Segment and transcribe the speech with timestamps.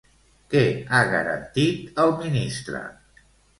[0.53, 2.83] Què ha garantit el ministre?